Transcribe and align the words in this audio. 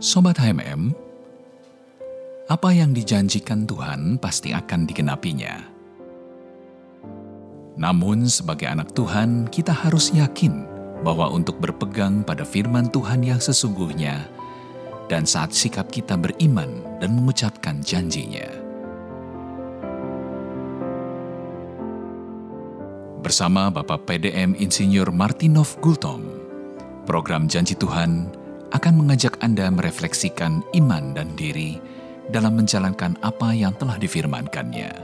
Sobat 0.00 0.40
HMM, 0.40 0.96
apa 2.48 2.72
yang 2.72 2.96
dijanjikan 2.96 3.68
Tuhan 3.68 4.16
pasti 4.16 4.48
akan 4.48 4.88
digenapinya. 4.88 5.60
Namun 7.76 8.24
sebagai 8.24 8.64
anak 8.64 8.96
Tuhan, 8.96 9.52
kita 9.52 9.76
harus 9.76 10.08
yakin 10.16 10.64
bahwa 11.04 11.28
untuk 11.28 11.60
berpegang 11.60 12.24
pada 12.24 12.48
firman 12.48 12.88
Tuhan 12.88 13.20
yang 13.20 13.44
sesungguhnya 13.44 14.24
dan 15.12 15.28
saat 15.28 15.52
sikap 15.52 15.92
kita 15.92 16.16
beriman 16.16 16.80
dan 16.96 17.12
mengucapkan 17.12 17.84
janjinya. 17.84 18.48
Bersama 23.20 23.68
Bapak 23.68 24.08
PDM 24.08 24.56
Insinyur 24.56 25.12
Martinov 25.12 25.76
Gultom, 25.84 26.24
program 27.04 27.52
Janji 27.52 27.76
Tuhan 27.76 28.39
akan 28.70 29.02
mengajak 29.02 29.34
Anda 29.42 29.66
merefleksikan 29.70 30.62
iman 30.78 31.14
dan 31.14 31.34
diri 31.34 31.82
dalam 32.30 32.54
menjalankan 32.54 33.18
apa 33.26 33.50
yang 33.50 33.74
telah 33.74 33.98
difirmankannya. 33.98 34.94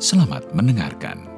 Selamat 0.00 0.48
mendengarkan. 0.56 1.36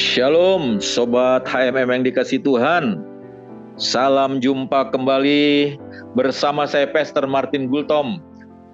Shalom 0.00 0.80
Sobat 0.80 1.44
HMM 1.44 1.92
yang 1.92 2.02
dikasih 2.08 2.40
Tuhan 2.40 3.04
Salam 3.76 4.40
jumpa 4.40 4.88
kembali 4.96 5.76
bersama 6.16 6.64
saya 6.64 6.88
Pastor 6.88 7.28
Martin 7.28 7.68
Gultom 7.68 8.22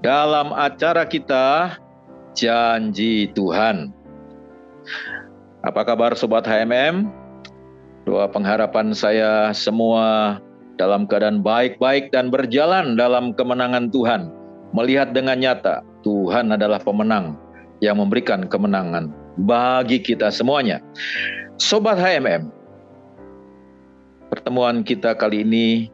Dalam 0.06 0.54
acara 0.54 1.02
kita 1.02 1.74
Janji 2.36 3.32
Tuhan 3.34 3.90
Apa 5.66 5.82
kabar 5.82 6.14
Sobat 6.14 6.46
HMM? 6.46 7.10
Doa 8.06 8.30
pengharapan 8.30 8.94
saya 8.94 9.50
semua 9.50 10.38
dalam 10.78 11.10
keadaan 11.10 11.42
baik-baik 11.42 12.14
dan 12.14 12.30
berjalan 12.30 12.94
dalam 12.94 13.34
kemenangan 13.34 13.90
Tuhan 13.90 14.30
Melihat 14.70 15.10
dengan 15.10 15.42
nyata 15.42 15.82
Tuhan 16.06 16.54
adalah 16.54 16.78
pemenang 16.78 17.34
yang 17.82 17.98
memberikan 17.98 18.46
kemenangan 18.46 19.10
bagi 19.42 19.98
kita 19.98 20.30
semuanya. 20.30 20.78
Sobat 21.58 21.98
HMM, 21.98 22.46
pertemuan 24.30 24.86
kita 24.86 25.18
kali 25.18 25.42
ini 25.42 25.88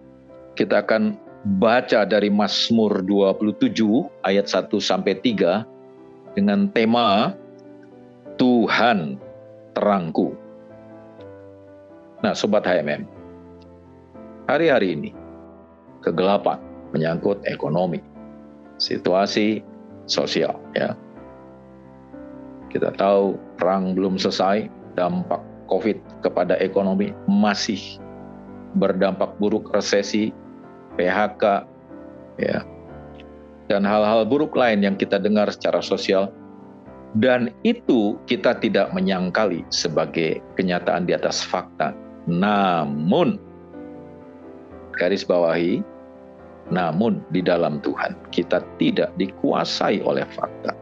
kita 0.59 0.85
akan 0.85 1.17
baca 1.61 2.05
dari 2.05 2.29
Mazmur 2.29 3.01
27 3.09 3.73
ayat 4.25 4.51
1 4.51 4.69
sampai 4.83 5.17
3 5.21 5.65
dengan 6.37 6.69
tema 6.73 7.37
Tuhan 8.37 9.21
terangku. 9.73 10.37
Nah, 12.23 12.33
sobat 12.33 12.63
HMM, 12.65 13.03
hari-hari 14.47 14.95
ini 14.95 15.11
kegelapan 16.01 16.63
menyangkut 16.95 17.43
ekonomi, 17.49 17.99
situasi 18.79 19.65
sosial 20.07 20.59
ya 20.77 20.95
kita 22.73 22.89
tahu 22.97 23.37
perang 23.61 23.93
belum 23.93 24.17
selesai, 24.17 24.67
dampak 24.97 25.45
COVID 25.69 26.25
kepada 26.25 26.57
ekonomi 26.57 27.13
masih 27.29 28.01
berdampak 28.81 29.37
buruk 29.37 29.69
resesi, 29.77 30.33
PHK, 30.97 31.69
ya, 32.41 32.65
dan 33.69 33.85
hal-hal 33.85 34.25
buruk 34.25 34.57
lain 34.57 34.81
yang 34.81 34.97
kita 34.97 35.21
dengar 35.21 35.53
secara 35.53 35.85
sosial. 35.85 36.33
Dan 37.13 37.53
itu 37.61 38.17
kita 38.25 38.57
tidak 38.57 38.89
menyangkali 38.97 39.69
sebagai 39.69 40.41
kenyataan 40.57 41.05
di 41.05 41.13
atas 41.13 41.45
fakta. 41.45 41.93
Namun, 42.25 43.37
garis 44.97 45.21
bawahi, 45.21 45.85
namun 46.73 47.21
di 47.35 47.45
dalam 47.45 47.85
Tuhan 47.85 48.17
kita 48.33 48.65
tidak 48.81 49.13
dikuasai 49.21 50.01
oleh 50.01 50.25
fakta 50.33 50.73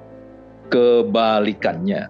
kebalikannya. 0.70 2.08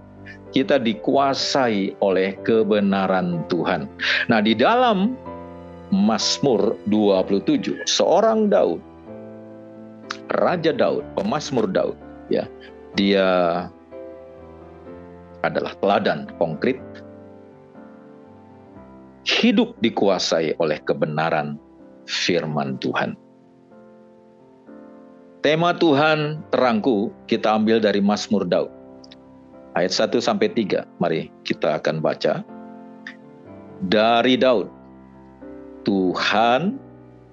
Kita 0.50 0.82
dikuasai 0.82 1.98
oleh 2.02 2.36
kebenaran 2.42 3.46
Tuhan. 3.48 3.86
Nah, 4.26 4.42
di 4.42 4.54
dalam 4.54 5.14
Mazmur 5.90 6.78
27, 6.90 7.86
seorang 7.86 8.50
Daud, 8.50 8.82
Raja 10.38 10.74
Daud, 10.74 11.06
pemazmur 11.14 11.70
Daud, 11.70 11.94
ya, 12.30 12.46
dia 12.98 13.26
adalah 15.42 15.72
teladan 15.80 16.28
konkret 16.36 16.80
hidup 19.24 19.76
dikuasai 19.84 20.56
oleh 20.58 20.80
kebenaran 20.84 21.60
firman 22.08 22.80
Tuhan. 22.80 23.14
Tema 25.40 25.72
Tuhan 25.72 26.44
terangku 26.52 27.08
kita 27.24 27.56
ambil 27.56 27.80
dari 27.80 28.04
Mazmur 28.04 28.44
Daud. 28.44 28.68
Ayat 29.72 29.94
1 30.12 30.20
sampai 30.20 30.52
3. 30.52 30.84
Mari 31.00 31.32
kita 31.48 31.80
akan 31.80 32.04
baca. 32.04 32.44
Dari 33.88 34.36
Daud. 34.36 34.68
Tuhan 35.88 36.76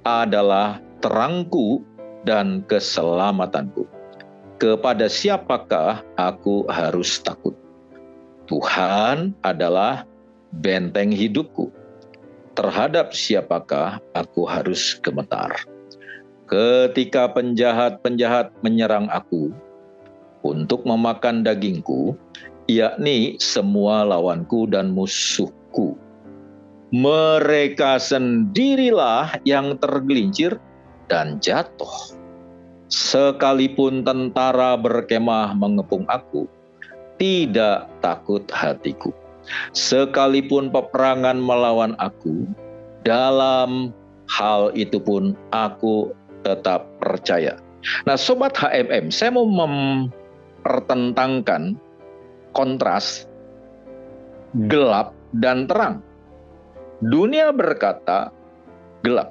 adalah 0.08 0.80
terangku 1.04 1.84
dan 2.24 2.64
keselamatanku. 2.72 3.84
Kepada 4.56 5.12
siapakah 5.12 6.00
aku 6.16 6.64
harus 6.72 7.20
takut? 7.20 7.67
Tuhan 8.48 9.36
adalah 9.44 10.08
benteng 10.56 11.12
hidupku. 11.12 11.68
Terhadap 12.56 13.12
siapakah 13.14 14.00
aku 14.16 14.48
harus 14.48 14.98
gemetar? 15.04 15.52
Ketika 16.48 17.28
penjahat-penjahat 17.36 18.56
menyerang 18.64 19.12
aku 19.12 19.52
untuk 20.48 20.88
memakan 20.88 21.44
dagingku, 21.44 22.16
yakni 22.72 23.36
semua 23.38 24.08
lawanku 24.08 24.64
dan 24.72 24.96
musuhku. 24.96 26.00
Mereka 26.96 28.00
sendirilah 28.00 29.44
yang 29.44 29.76
tergelincir 29.76 30.56
dan 31.12 31.44
jatuh. 31.44 32.16
Sekalipun 32.88 34.08
tentara 34.08 34.80
berkemah 34.80 35.52
mengepung 35.52 36.08
aku, 36.08 36.48
tidak 37.18 37.90
takut 38.02 38.44
hatiku. 38.50 39.14
Sekalipun 39.72 40.70
peperangan 40.74 41.40
melawan 41.40 41.96
aku, 41.98 42.46
dalam 43.08 43.96
hal 44.28 44.76
itu 44.76 45.00
pun 45.00 45.32
aku 45.56 46.12
tetap 46.44 46.84
percaya. 47.00 47.56
Nah, 48.04 48.20
sobat 48.20 48.52
HMM, 48.60 49.08
saya 49.14 49.30
mau 49.32 49.46
mempertentangkan 49.48 51.80
kontras 52.52 53.24
gelap 54.68 55.16
dan 55.38 55.70
terang. 55.70 56.02
Dunia 57.00 57.54
berkata 57.54 58.34
gelap, 59.06 59.30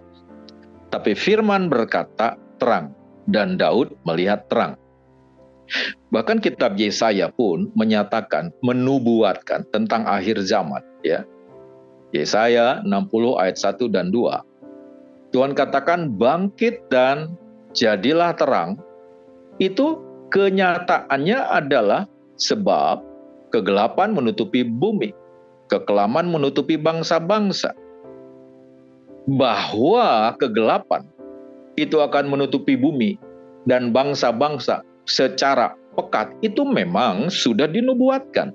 tapi 0.89 1.13
firman 1.19 1.69
berkata 1.69 2.39
terang 2.63 2.95
dan 3.27 3.59
Daud 3.59 3.91
melihat 4.07 4.47
terang. 4.49 4.79
Bahkan 6.15 6.39
kitab 6.39 6.79
Yesaya 6.79 7.31
pun 7.31 7.71
menyatakan, 7.75 8.55
menubuatkan 8.63 9.67
tentang 9.75 10.07
akhir 10.07 10.43
zaman. 10.47 10.83
ya 11.03 11.27
Yesaya 12.15 12.81
60 12.87 13.43
ayat 13.43 13.57
1 13.59 13.91
dan 13.91 14.15
2. 14.15 15.35
Tuhan 15.35 15.53
katakan 15.53 16.15
bangkit 16.15 16.87
dan 16.89 17.35
jadilah 17.75 18.33
terang, 18.39 18.79
itu 19.59 19.99
kenyataannya 20.31 21.39
adalah 21.51 22.07
sebab 22.39 23.03
kegelapan 23.51 24.15
menutupi 24.15 24.63
bumi, 24.63 25.13
kekelaman 25.67 26.31
menutupi 26.31 26.79
bangsa-bangsa. 26.79 27.75
Bahwa 29.27 30.31
kegelapan 30.39 31.03
itu 31.75 31.99
akan 31.99 32.31
menutupi 32.31 32.79
bumi 32.79 33.19
dan 33.67 33.91
bangsa-bangsa 33.91 34.87
secara 35.07 35.73
pekat 35.97 36.35
itu 36.45 36.63
memang 36.67 37.33
sudah 37.33 37.71
dinubuatkan. 37.71 38.53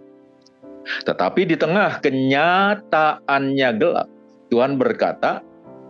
Tetapi 1.07 1.47
di 1.47 1.55
tengah 1.57 2.01
kenyataannya 2.03 3.69
gelap, 3.77 4.07
Tuhan 4.51 4.75
berkata, 4.77 5.41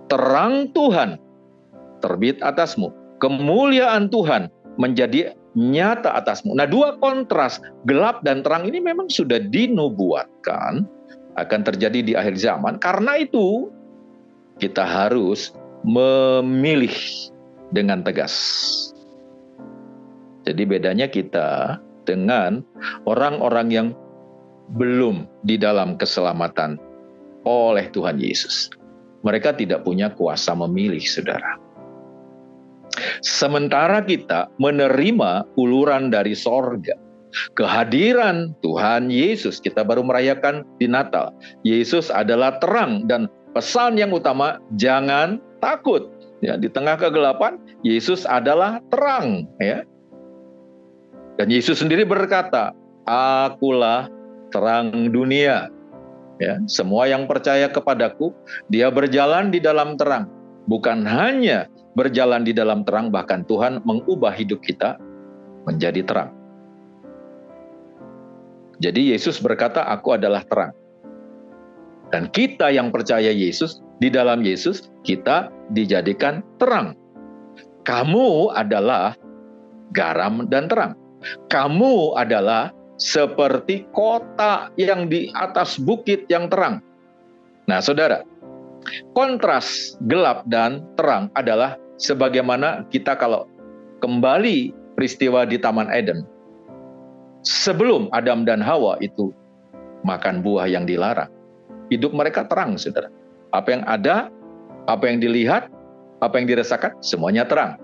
terang 0.08 0.70
Tuhan 0.72 1.18
terbit 2.04 2.42
atasmu, 2.44 2.92
kemuliaan 3.24 4.12
Tuhan 4.12 4.52
menjadi 4.76 5.36
nyata 5.56 6.16
atasmu. 6.20 6.56
Nah, 6.56 6.68
dua 6.68 6.96
kontras 7.00 7.60
gelap 7.88 8.24
dan 8.24 8.44
terang 8.44 8.68
ini 8.68 8.80
memang 8.80 9.12
sudah 9.12 9.40
dinubuatkan 9.52 10.88
akan 11.40 11.62
terjadi 11.64 12.00
di 12.04 12.14
akhir 12.16 12.36
zaman. 12.40 12.80
Karena 12.80 13.20
itu, 13.20 13.72
kita 14.60 14.84
harus 14.84 15.56
memilih 15.88 16.94
dengan 17.72 18.04
tegas. 18.04 18.36
Jadi 20.46 20.64
bedanya 20.66 21.06
kita 21.06 21.78
dengan 22.06 22.66
orang-orang 23.06 23.68
yang 23.70 23.88
belum 24.74 25.28
di 25.46 25.60
dalam 25.60 26.00
keselamatan 26.00 26.80
oleh 27.46 27.90
Tuhan 27.92 28.18
Yesus. 28.18 28.72
Mereka 29.22 29.54
tidak 29.58 29.86
punya 29.86 30.10
kuasa 30.10 30.58
memilih, 30.58 31.02
saudara. 31.06 31.62
Sementara 33.22 34.02
kita 34.02 34.50
menerima 34.58 35.46
uluran 35.56 36.10
dari 36.10 36.34
sorga, 36.34 36.98
kehadiran 37.54 38.58
Tuhan 38.66 39.14
Yesus, 39.14 39.62
kita 39.62 39.86
baru 39.86 40.02
merayakan 40.02 40.66
di 40.82 40.90
Natal. 40.90 41.32
Yesus 41.62 42.10
adalah 42.10 42.58
terang 42.58 43.06
dan 43.06 43.30
pesan 43.54 44.02
yang 44.02 44.10
utama, 44.12 44.58
jangan 44.76 45.38
takut. 45.62 46.10
Ya, 46.42 46.58
di 46.58 46.66
tengah 46.74 46.98
kegelapan, 46.98 47.62
Yesus 47.86 48.26
adalah 48.26 48.82
terang. 48.90 49.46
Ya. 49.62 49.86
Dan 51.42 51.50
Yesus 51.50 51.82
sendiri 51.82 52.06
berkata, 52.06 52.70
Akulah 53.02 54.06
terang 54.54 55.10
dunia. 55.10 55.74
Ya, 56.38 56.62
semua 56.70 57.10
yang 57.10 57.26
percaya 57.26 57.66
kepadaku, 57.66 58.30
dia 58.70 58.94
berjalan 58.94 59.50
di 59.50 59.58
dalam 59.58 59.98
terang. 59.98 60.30
Bukan 60.70 61.02
hanya 61.02 61.66
berjalan 61.98 62.46
di 62.46 62.54
dalam 62.54 62.86
terang, 62.86 63.10
bahkan 63.10 63.42
Tuhan 63.50 63.82
mengubah 63.90 64.38
hidup 64.38 64.62
kita 64.62 65.02
menjadi 65.66 66.06
terang. 66.06 66.30
Jadi 68.78 69.10
Yesus 69.10 69.42
berkata, 69.42 69.82
aku 69.90 70.14
adalah 70.14 70.46
terang. 70.46 70.78
Dan 72.14 72.30
kita 72.30 72.70
yang 72.70 72.94
percaya 72.94 73.34
Yesus, 73.34 73.82
di 73.98 74.14
dalam 74.14 74.46
Yesus, 74.46 74.94
kita 75.02 75.50
dijadikan 75.74 76.46
terang. 76.62 76.94
Kamu 77.82 78.54
adalah 78.54 79.18
garam 79.90 80.46
dan 80.46 80.70
terang. 80.70 81.01
Kamu 81.50 82.18
adalah 82.18 82.74
seperti 83.02 83.90
kota 83.94 84.70
yang 84.78 85.10
di 85.10 85.34
atas 85.34 85.82
bukit 85.82 86.30
yang 86.30 86.50
terang. 86.50 86.82
Nah, 87.66 87.82
saudara, 87.82 88.22
kontras 89.18 89.98
gelap 90.06 90.46
dan 90.50 90.86
terang 90.98 91.34
adalah 91.34 91.78
sebagaimana 91.98 92.86
kita 92.90 93.18
kalau 93.18 93.50
kembali 94.02 94.74
peristiwa 94.98 95.46
di 95.46 95.58
Taman 95.58 95.90
Eden. 95.90 96.26
Sebelum 97.42 98.10
Adam 98.14 98.46
dan 98.46 98.62
Hawa 98.62 99.02
itu 99.02 99.34
makan 100.06 100.46
buah 100.46 100.70
yang 100.70 100.86
dilarang, 100.86 101.30
hidup 101.90 102.14
mereka 102.14 102.46
terang, 102.46 102.78
saudara. 102.78 103.10
Apa 103.50 103.74
yang 103.74 103.84
ada, 103.90 104.30
apa 104.86 105.10
yang 105.10 105.18
dilihat, 105.18 105.70
apa 106.22 106.38
yang 106.38 106.46
dirasakan, 106.46 106.94
semuanya 107.02 107.50
terang. 107.50 107.82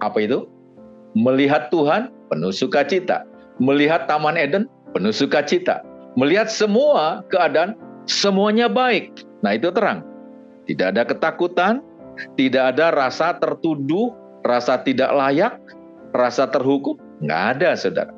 Apa 0.00 0.24
itu? 0.24 0.48
Melihat 1.12 1.68
Tuhan 1.68 2.08
penuh 2.32 2.52
sukacita 2.52 3.28
melihat 3.62 4.08
Taman 4.08 4.38
Eden 4.38 4.66
penuh 4.90 5.12
sukacita. 5.12 5.86
Melihat 6.18 6.48
semua 6.48 7.24
keadaan, 7.32 7.76
semuanya 8.04 8.68
baik. 8.68 9.24
Nah 9.40 9.56
itu 9.56 9.72
terang. 9.72 10.04
Tidak 10.68 10.92
ada 10.92 11.02
ketakutan, 11.08 11.80
tidak 12.36 12.76
ada 12.76 12.92
rasa 12.92 13.38
tertuduh, 13.40 14.12
rasa 14.44 14.82
tidak 14.84 15.10
layak, 15.14 15.56
rasa 16.12 16.50
terhukum. 16.50 17.00
Nggak 17.24 17.42
ada, 17.56 17.70
saudara. 17.78 18.12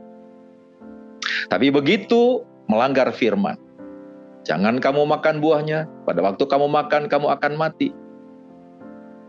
Tapi 1.48 1.70
begitu 1.70 2.42
melanggar 2.66 3.12
firman, 3.12 3.56
jangan 4.44 4.80
kamu 4.80 5.04
makan 5.08 5.38
buahnya, 5.40 5.86
pada 6.08 6.20
waktu 6.24 6.44
kamu 6.44 6.66
makan 6.68 7.06
kamu 7.06 7.26
akan 7.30 7.52
mati. 7.54 7.92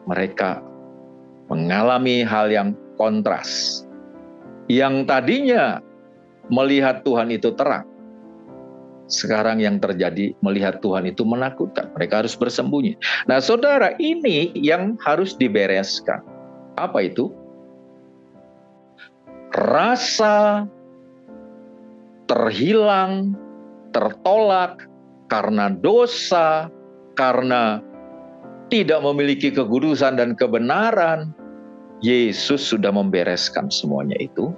Mereka 0.09 0.63
mengalami 1.51 2.25
hal 2.25 2.49
yang 2.49 2.73
kontras. 2.97 3.83
Yang 4.65 5.05
tadinya 5.05 5.79
melihat 6.49 7.05
Tuhan 7.05 7.29
itu 7.29 7.53
terang. 7.53 7.85
Sekarang 9.05 9.61
yang 9.61 9.77
terjadi 9.77 10.33
melihat 10.41 10.81
Tuhan 10.81 11.05
itu 11.05 11.21
menakutkan. 11.21 11.93
Mereka 11.93 12.25
harus 12.25 12.33
bersembunyi. 12.33 12.97
Nah, 13.29 13.37
saudara, 13.37 13.93
ini 14.01 14.49
yang 14.57 14.97
harus 15.05 15.37
dibereskan. 15.37 16.25
Apa 16.73 17.05
itu? 17.05 17.29
Rasa 19.53 20.65
terhilang, 22.25 23.37
tertolak 23.93 24.89
karena 25.29 25.69
dosa, 25.69 26.73
karena 27.13 27.79
tidak 28.73 29.05
memiliki 29.05 29.53
kekudusan 29.53 30.17
dan 30.17 30.33
kebenaran. 30.33 31.29
Yesus 32.03 32.59
sudah 32.63 32.91
membereskan 32.91 33.71
semuanya 33.71 34.15
itu 34.19 34.51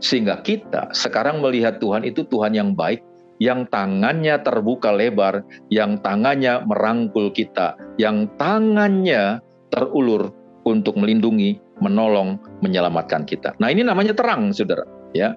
sehingga 0.00 0.40
kita 0.40 0.92
sekarang 0.92 1.40
melihat 1.44 1.80
Tuhan 1.80 2.04
itu 2.04 2.24
Tuhan 2.28 2.56
yang 2.56 2.72
baik, 2.76 3.04
yang 3.40 3.68
tangannya 3.68 4.40
terbuka 4.40 4.92
lebar, 4.92 5.44
yang 5.72 6.00
tangannya 6.00 6.64
merangkul 6.64 7.32
kita, 7.32 7.76
yang 7.96 8.28
tangannya 8.36 9.40
terulur 9.72 10.32
untuk 10.68 10.96
melindungi, 11.00 11.56
menolong, 11.80 12.36
menyelamatkan 12.60 13.24
kita. 13.24 13.56
Nah, 13.56 13.72
ini 13.72 13.80
namanya 13.80 14.12
terang, 14.12 14.52
Saudara, 14.52 14.84
ya. 15.16 15.32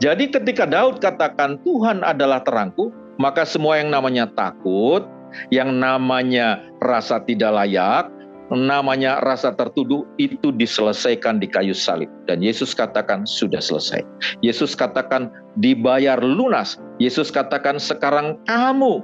Jadi 0.00 0.32
ketika 0.32 0.64
Daud 0.64 0.98
katakan 0.98 1.60
Tuhan 1.62 2.00
adalah 2.00 2.40
terangku, 2.40 2.90
maka 3.20 3.44
semua 3.44 3.76
yang 3.76 3.92
namanya 3.92 4.26
takut, 4.32 5.04
yang 5.52 5.76
namanya 5.76 6.64
rasa 6.80 7.20
tidak 7.22 7.52
layak, 7.52 8.08
namanya 8.52 9.18
rasa 9.24 9.56
tertuduh 9.56 10.04
itu 10.20 10.52
diselesaikan 10.52 11.40
di 11.40 11.48
kayu 11.48 11.72
salib 11.72 12.08
dan 12.28 12.44
Yesus 12.44 12.76
katakan 12.76 13.24
sudah 13.24 13.58
selesai. 13.58 14.04
Yesus 14.44 14.76
katakan 14.76 15.32
dibayar 15.56 16.20
lunas. 16.20 16.76
Yesus 17.00 17.32
katakan 17.32 17.80
sekarang 17.80 18.36
kamu 18.44 19.00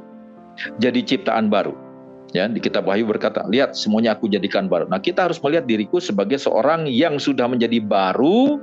jadi 0.78 1.00
ciptaan 1.00 1.48
baru. 1.48 1.87
Ya, 2.36 2.44
di 2.44 2.60
kitab 2.60 2.84
Wahyu 2.84 3.08
berkata, 3.08 3.40
"Lihat, 3.48 3.72
semuanya 3.72 4.12
aku 4.12 4.28
jadikan 4.28 4.68
baru." 4.68 4.84
Nah, 4.92 5.00
kita 5.00 5.24
harus 5.24 5.40
melihat 5.40 5.64
diriku 5.64 5.96
sebagai 5.96 6.36
seorang 6.36 6.84
yang 6.84 7.16
sudah 7.16 7.48
menjadi 7.48 7.80
baru 7.80 8.60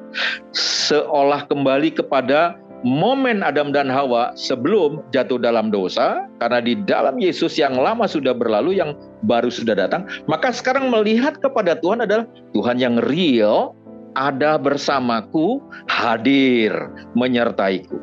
seolah 0.54 1.50
kembali 1.50 1.98
kepada 1.98 2.62
momen 2.86 3.42
Adam 3.42 3.74
dan 3.74 3.90
Hawa 3.90 4.38
sebelum 4.38 5.02
jatuh 5.10 5.42
dalam 5.42 5.74
dosa, 5.74 6.30
karena 6.38 6.62
di 6.62 6.78
dalam 6.86 7.18
Yesus 7.18 7.58
yang 7.58 7.74
lama 7.74 8.06
sudah 8.06 8.38
berlalu, 8.38 8.78
yang 8.78 8.94
baru 9.26 9.50
sudah 9.50 9.74
datang, 9.74 10.06
maka 10.30 10.54
sekarang 10.54 10.94
melihat 10.94 11.42
kepada 11.42 11.74
Tuhan 11.82 12.06
adalah 12.06 12.30
Tuhan 12.54 12.78
yang 12.78 13.02
real, 13.10 13.74
ada 14.14 14.62
bersamaku, 14.62 15.58
hadir, 15.90 16.72
menyertaiku. 17.18 17.98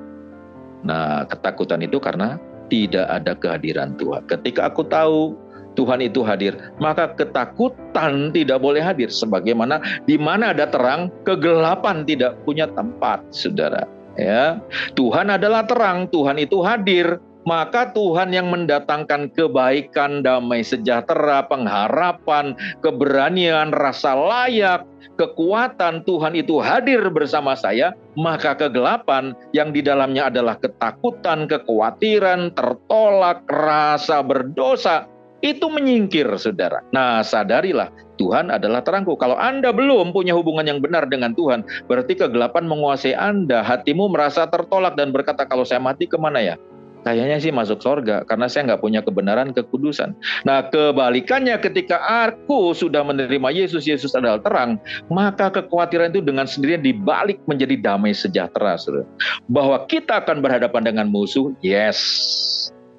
Nah, 0.83 1.23
ketakutan 1.31 1.87
itu 1.87 2.03
karena 2.03 2.43
tidak 2.67 3.07
ada 3.07 3.39
kehadiran 3.39 3.95
Tuhan. 3.95 4.27
Ketika 4.27 4.67
aku 4.67 4.83
tahu 4.91 5.39
Tuhan 5.75 6.05
itu 6.05 6.21
hadir, 6.25 6.57
maka 6.79 7.13
ketakutan 7.17 8.33
tidak 8.33 8.61
boleh 8.61 8.81
hadir. 8.85 9.09
Sebagaimana 9.09 9.81
di 10.05 10.21
mana 10.21 10.53
ada 10.53 10.69
terang, 10.69 11.09
kegelapan 11.25 12.05
tidak 12.05 12.37
punya 12.45 12.69
tempat, 12.73 13.25
saudara. 13.33 13.89
Ya 14.21 14.61
Tuhan 14.93 15.33
adalah 15.33 15.65
terang. 15.65 16.09
Tuhan 16.13 16.37
itu 16.37 16.61
hadir. 16.61 17.21
Maka 17.43 17.91
Tuhan 17.91 18.31
yang 18.31 18.55
mendatangkan 18.55 19.35
kebaikan, 19.35 20.23
damai 20.23 20.63
sejahtera, 20.63 21.43
pengharapan, 21.51 22.55
keberanian, 22.87 23.75
rasa 23.75 24.15
layak, 24.15 24.87
kekuatan 25.19 26.07
Tuhan 26.07 26.39
itu 26.39 26.63
hadir 26.63 27.03
bersama 27.11 27.59
saya, 27.59 27.99
maka 28.15 28.55
kegelapan 28.55 29.35
yang 29.51 29.75
di 29.75 29.83
dalamnya 29.83 30.31
adalah 30.31 30.55
ketakutan, 30.63 31.51
kekhawatiran, 31.51 32.55
tertolak, 32.55 33.43
rasa 33.51 34.23
berdosa, 34.23 35.11
itu 35.43 35.67
menyingkir, 35.67 36.31
saudara. 36.39 36.81
Nah, 36.95 37.21
sadarilah 37.27 37.91
Tuhan 38.17 38.55
adalah 38.55 38.87
terangku. 38.87 39.19
Kalau 39.19 39.35
Anda 39.35 39.75
belum 39.75 40.15
punya 40.15 40.39
hubungan 40.39 40.63
yang 40.63 40.79
benar 40.79 41.11
dengan 41.11 41.35
Tuhan, 41.35 41.67
berarti 41.91 42.15
kegelapan 42.15 42.71
menguasai 42.71 43.19
Anda. 43.19 43.67
Hatimu 43.67 44.07
merasa 44.07 44.47
tertolak 44.47 44.95
dan 44.95 45.11
berkata, 45.11 45.43
kalau 45.43 45.67
saya 45.67 45.83
mati 45.83 46.07
ke 46.07 46.15
mana 46.15 46.39
ya? 46.39 46.55
Kayaknya 47.03 47.39
sih 47.43 47.51
masuk 47.51 47.83
sorga 47.83 48.23
karena 48.31 48.47
saya 48.47 48.71
nggak 48.71 48.83
punya 48.83 49.03
kebenaran 49.03 49.51
kekudusan. 49.51 50.15
Nah 50.47 50.71
kebalikannya 50.71 51.59
ketika 51.59 51.99
aku 51.99 52.71
sudah 52.79 53.03
menerima 53.03 53.51
Yesus, 53.51 53.91
Yesus 53.91 54.15
adalah 54.15 54.39
terang, 54.39 54.79
maka 55.11 55.51
kekhawatiran 55.51 56.15
itu 56.15 56.23
dengan 56.23 56.47
sendirinya 56.47 56.87
dibalik 56.87 57.43
menjadi 57.51 57.75
damai 57.75 58.15
sejahtera. 58.15 58.79
Saudara. 58.79 59.03
Bahwa 59.51 59.83
kita 59.91 60.23
akan 60.23 60.47
berhadapan 60.47 60.95
dengan 60.95 61.11
musuh, 61.11 61.51
yes 61.59 61.99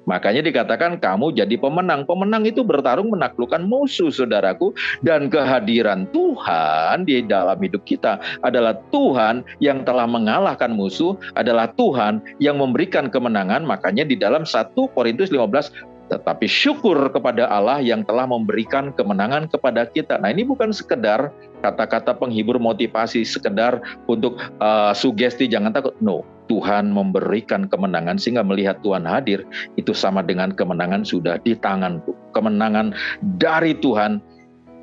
Makanya 0.04 0.44
dikatakan 0.44 1.00
kamu 1.00 1.32
jadi 1.36 1.56
pemenang. 1.56 2.04
Pemenang 2.04 2.44
itu 2.44 2.60
bertarung 2.62 3.12
menaklukkan 3.12 3.64
musuh 3.64 4.12
saudaraku. 4.12 4.76
Dan 5.00 5.32
kehadiran 5.32 6.08
Tuhan 6.12 7.08
di 7.08 7.24
dalam 7.24 7.56
hidup 7.60 7.82
kita 7.88 8.20
adalah 8.44 8.76
Tuhan 8.92 9.44
yang 9.60 9.82
telah 9.82 10.04
mengalahkan 10.04 10.72
musuh, 10.72 11.16
adalah 11.36 11.72
Tuhan 11.74 12.20
yang 12.40 12.60
memberikan 12.60 13.08
kemenangan. 13.08 13.64
Makanya 13.64 14.04
di 14.04 14.16
dalam 14.16 14.44
1 14.44 14.76
Korintus 14.94 15.32
15 15.32 15.94
tetapi 16.04 16.44
syukur 16.44 17.08
kepada 17.08 17.48
Allah 17.48 17.80
yang 17.80 18.04
telah 18.04 18.28
memberikan 18.28 18.92
kemenangan 18.92 19.48
kepada 19.48 19.88
kita. 19.88 20.20
Nah, 20.20 20.28
ini 20.28 20.44
bukan 20.44 20.68
sekedar 20.68 21.32
kata-kata 21.64 22.12
penghibur 22.12 22.60
motivasi, 22.60 23.24
sekedar 23.24 23.80
untuk 24.04 24.36
uh, 24.60 24.92
sugesti 24.92 25.48
jangan 25.48 25.72
takut. 25.72 25.96
No, 26.04 26.20
Tuhan 26.54 26.94
memberikan 26.94 27.66
kemenangan 27.66 28.14
sehingga 28.14 28.46
melihat 28.46 28.78
Tuhan 28.86 29.02
hadir 29.02 29.42
itu 29.74 29.90
sama 29.90 30.22
dengan 30.22 30.54
kemenangan 30.54 31.02
sudah 31.02 31.42
di 31.42 31.58
tanganku. 31.58 32.14
Kemenangan 32.30 32.94
dari 33.42 33.74
Tuhan 33.82 34.22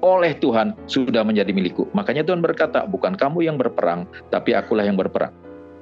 oleh 0.04 0.36
Tuhan 0.36 0.76
sudah 0.92 1.24
menjadi 1.24 1.56
milikku. 1.56 1.88
Makanya 1.96 2.28
Tuhan 2.28 2.44
berkata, 2.44 2.84
bukan 2.84 3.16
kamu 3.16 3.48
yang 3.48 3.56
berperang, 3.56 4.04
tapi 4.36 4.52
akulah 4.52 4.84
yang 4.84 5.00
berperang. 5.00 5.32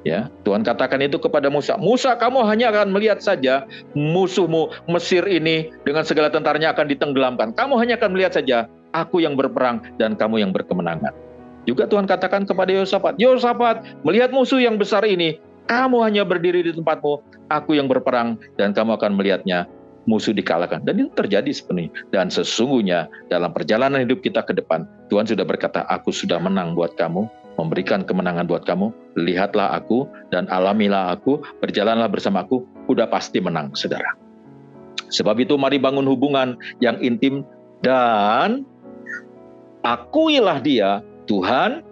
Ya, 0.08 0.32
Tuhan 0.48 0.64
katakan 0.64 1.02
itu 1.04 1.18
kepada 1.20 1.50
Musa. 1.52 1.76
Musa, 1.76 2.16
kamu 2.16 2.46
hanya 2.48 2.72
akan 2.72 2.96
melihat 2.96 3.20
saja 3.20 3.68
musuhmu 3.98 4.72
Mesir 4.88 5.26
ini 5.28 5.74
dengan 5.84 6.06
segala 6.06 6.32
tentaranya 6.32 6.72
akan 6.72 6.86
ditenggelamkan. 6.88 7.52
Kamu 7.52 7.76
hanya 7.82 7.98
akan 8.00 8.16
melihat 8.16 8.38
saja 8.40 8.70
aku 8.94 9.26
yang 9.26 9.36
berperang 9.36 9.84
dan 9.98 10.16
kamu 10.16 10.40
yang 10.40 10.56
berkemenangan. 10.56 11.12
Juga 11.68 11.84
Tuhan 11.84 12.08
katakan 12.08 12.48
kepada 12.48 12.72
Yosafat, 12.72 13.20
Yosafat, 13.20 13.84
melihat 14.08 14.32
musuh 14.32 14.64
yang 14.64 14.80
besar 14.80 15.04
ini, 15.04 15.36
kamu 15.70 16.02
hanya 16.02 16.26
berdiri 16.26 16.66
di 16.66 16.74
tempatmu, 16.74 17.22
aku 17.54 17.78
yang 17.78 17.86
berperang 17.86 18.42
dan 18.58 18.74
kamu 18.74 18.98
akan 18.98 19.14
melihatnya 19.14 19.70
musuh 20.10 20.34
dikalahkan. 20.34 20.82
Dan 20.82 21.06
itu 21.06 21.14
terjadi 21.14 21.54
sepenuhnya. 21.54 21.94
Dan 22.10 22.34
sesungguhnya 22.34 23.06
dalam 23.30 23.54
perjalanan 23.54 24.02
hidup 24.02 24.26
kita 24.26 24.42
ke 24.42 24.58
depan, 24.58 24.90
Tuhan 25.14 25.30
sudah 25.30 25.46
berkata, 25.46 25.86
aku 25.86 26.10
sudah 26.10 26.42
menang 26.42 26.74
buat 26.74 26.98
kamu, 26.98 27.30
memberikan 27.62 28.02
kemenangan 28.02 28.50
buat 28.50 28.66
kamu. 28.66 28.90
Lihatlah 29.22 29.78
aku 29.78 30.10
dan 30.34 30.50
alamilah 30.50 31.14
aku, 31.14 31.38
berjalanlah 31.62 32.10
bersama 32.10 32.42
aku, 32.42 32.66
udah 32.90 33.06
pasti 33.06 33.38
menang, 33.38 33.70
saudara. 33.78 34.18
Sebab 35.14 35.38
itu 35.38 35.54
mari 35.62 35.78
bangun 35.78 36.10
hubungan 36.10 36.58
yang 36.82 36.98
intim 37.06 37.46
dan 37.86 38.66
akuilah 39.86 40.58
dia, 40.66 41.06
Tuhan, 41.30 41.86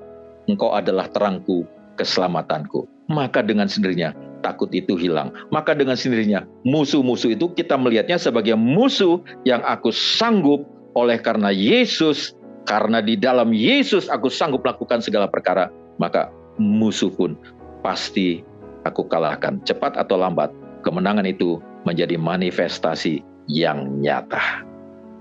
engkau 0.50 0.74
adalah 0.74 1.06
terangku, 1.14 1.70
keselamatanku. 1.94 2.97
Maka 3.08 3.40
dengan 3.40 3.72
sendirinya 3.72 4.12
takut 4.42 4.70
itu 4.72 4.96
hilang. 4.96 5.34
Maka 5.50 5.74
dengan 5.74 5.98
sendirinya 5.98 6.46
musuh-musuh 6.68 7.34
itu 7.34 7.52
kita 7.56 7.76
melihatnya 7.76 8.20
sebagai 8.20 8.56
musuh 8.56 9.20
yang 9.44 9.64
aku 9.66 9.92
sanggup 9.92 10.64
oleh 10.98 11.20
karena 11.22 11.54
Yesus, 11.54 12.34
karena 12.66 13.04
di 13.04 13.14
dalam 13.14 13.54
Yesus 13.54 14.10
aku 14.10 14.32
sanggup 14.32 14.66
lakukan 14.66 15.00
segala 15.00 15.30
perkara, 15.30 15.70
maka 16.02 16.34
musuh 16.58 17.14
pun 17.14 17.38
pasti 17.86 18.42
aku 18.84 19.06
kalahkan. 19.06 19.62
Cepat 19.64 19.94
atau 19.96 20.18
lambat, 20.18 20.50
kemenangan 20.82 21.28
itu 21.28 21.62
menjadi 21.86 22.18
manifestasi 22.18 23.22
yang 23.48 24.02
nyata. 24.02 24.66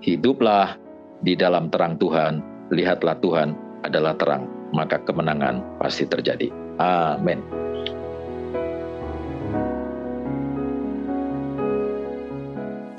Hiduplah 0.01 0.81
di 1.21 1.37
dalam 1.37 1.69
terang 1.69 2.01
Tuhan, 2.01 2.41
lihatlah 2.73 3.19
Tuhan 3.21 3.55
adalah 3.85 4.17
terang, 4.19 4.49
maka 4.73 4.99
kemenangan 5.05 5.61
pasti 5.79 6.09
terjadi. 6.09 6.51
Amin. 6.81 7.66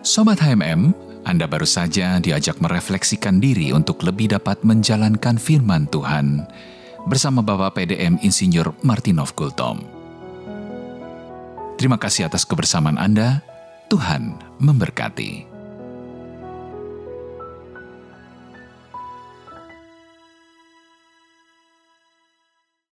Sobat 0.07 0.39
HMM, 0.39 0.95
Anda 1.27 1.51
baru 1.51 1.67
saja 1.67 2.15
diajak 2.23 2.63
merefleksikan 2.63 3.43
diri 3.43 3.75
untuk 3.75 4.07
lebih 4.07 4.31
dapat 4.31 4.63
menjalankan 4.63 5.35
firman 5.35 5.83
Tuhan 5.91 6.47
bersama 7.11 7.43
Bapak 7.43 7.75
PDM 7.75 8.15
Insinyur 8.23 8.71
Martinov 8.87 9.35
Gultom. 9.35 9.83
Terima 11.75 11.99
kasih 11.99 12.31
atas 12.31 12.47
kebersamaan 12.47 12.95
Anda. 12.95 13.43
Tuhan 13.91 14.39
memberkati. 14.63 15.56